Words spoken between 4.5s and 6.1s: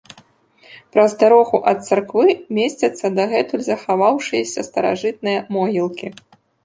старажытныя могілкі.